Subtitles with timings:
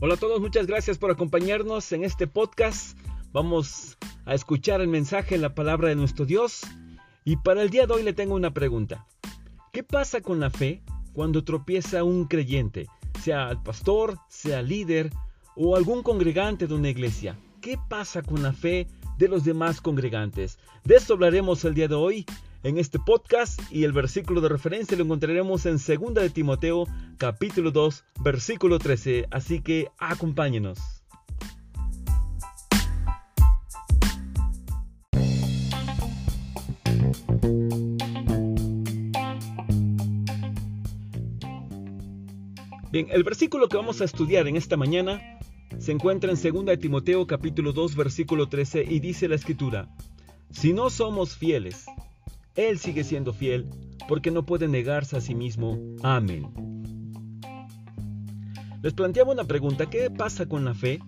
[0.00, 2.96] Hola a todos, muchas gracias por acompañarnos en este podcast.
[3.32, 6.60] Vamos a escuchar el mensaje en la palabra de nuestro Dios.
[7.24, 9.08] Y para el día de hoy le tengo una pregunta.
[9.72, 10.82] ¿Qué pasa con la fe
[11.14, 12.86] cuando tropieza un creyente,
[13.20, 15.10] sea el pastor, sea líder
[15.56, 17.36] o algún congregante de una iglesia?
[17.60, 18.86] ¿Qué pasa con la fe
[19.18, 20.60] de los demás congregantes?
[20.84, 22.24] De esto hablaremos el día de hoy
[22.62, 26.86] en este podcast y el versículo de referencia lo encontraremos en 2 de Timoteo
[27.16, 30.78] capítulo 2 versículo 13, así que acompáñenos.
[42.90, 45.38] Bien, el versículo que vamos a estudiar en esta mañana
[45.78, 49.94] se encuentra en 2 de Timoteo capítulo 2 versículo 13 y dice la escritura,
[50.50, 51.86] si no somos fieles,
[52.58, 53.68] él sigue siendo fiel
[54.08, 55.78] porque no puede negarse a sí mismo.
[56.02, 56.50] Amén.
[58.82, 60.98] Les planteaba una pregunta, ¿qué pasa con la fe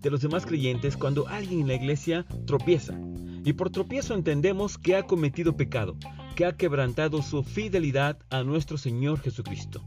[0.00, 2.98] de los demás creyentes cuando alguien en la iglesia tropieza?
[3.44, 5.96] Y por tropiezo entendemos que ha cometido pecado,
[6.34, 9.82] que ha quebrantado su fidelidad a nuestro Señor Jesucristo.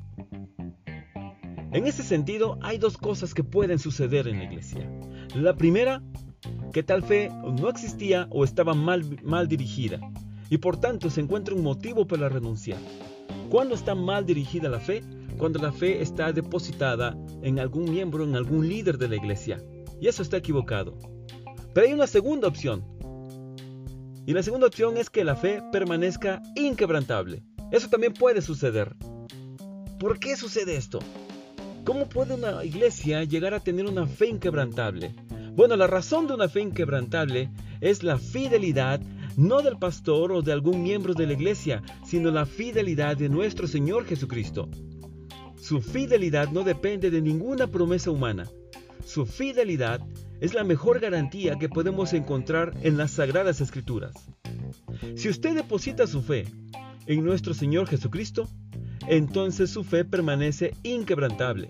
[1.72, 4.90] En ese sentido, hay dos cosas que pueden suceder en la iglesia.
[5.36, 6.02] La primera,
[6.72, 10.00] que tal fe no existía o estaba mal, mal dirigida
[10.54, 12.78] y por tanto se encuentra un motivo para renunciar.
[13.50, 15.02] ¿Cuándo está mal dirigida la fe?
[15.40, 19.60] Cuando la fe está depositada en algún miembro, en algún líder de la iglesia.
[20.00, 20.96] Y eso está equivocado.
[21.74, 22.86] Pero hay una segunda opción.
[24.28, 27.42] Y la segunda opción es que la fe permanezca inquebrantable.
[27.72, 28.96] Eso también puede suceder.
[30.00, 31.00] ¿Por qué sucede esto?
[31.84, 35.16] ¿Cómo puede una iglesia llegar a tener una fe inquebrantable?
[35.56, 39.00] Bueno, la razón de una fe inquebrantable es la fidelidad
[39.38, 43.68] no del pastor o de algún miembro de la iglesia, sino la fidelidad de nuestro
[43.68, 44.68] Señor Jesucristo.
[45.62, 48.50] Su fidelidad no depende de ninguna promesa humana.
[49.06, 50.02] Su fidelidad
[50.42, 54.14] es la mejor garantía que podemos encontrar en las Sagradas Escrituras.
[55.16, 56.46] Si usted deposita su fe
[57.06, 58.50] en nuestro Señor Jesucristo,
[59.08, 61.70] entonces su fe permanece inquebrantable.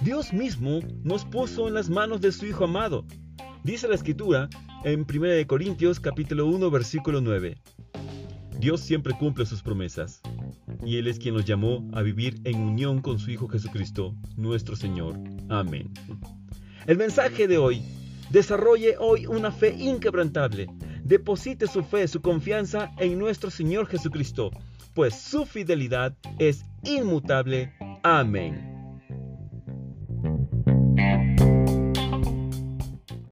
[0.00, 3.04] Dios mismo nos puso en las manos de su Hijo amado.
[3.62, 4.48] Dice la Escritura
[4.84, 7.56] en 1 Corintios capítulo 1 versículo 9.
[8.58, 10.20] Dios siempre cumple sus promesas,
[10.84, 14.76] y Él es quien nos llamó a vivir en unión con su Hijo Jesucristo, nuestro
[14.76, 15.18] Señor.
[15.48, 15.92] Amén.
[16.86, 17.82] El mensaje de hoy,
[18.30, 20.66] desarrolle hoy una fe inquebrantable.
[21.02, 24.50] Deposite su fe, su confianza en nuestro Señor Jesucristo,
[24.94, 27.72] pues su fidelidad es inmutable.
[28.02, 28.73] Amén.